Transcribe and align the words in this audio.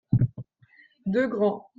Deux 1.05 1.27
grands. 1.27 1.67